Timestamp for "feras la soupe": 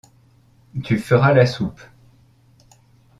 0.97-1.79